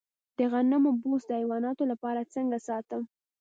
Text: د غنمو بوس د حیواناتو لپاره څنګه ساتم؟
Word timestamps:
د 0.37 0.39
غنمو 0.51 0.91
بوس 1.01 1.23
د 1.27 1.31
حیواناتو 1.41 1.83
لپاره 1.91 2.29
څنګه 2.33 2.57
ساتم؟ 2.67 3.01